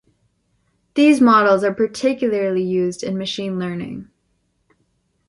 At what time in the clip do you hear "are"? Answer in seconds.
1.63-1.75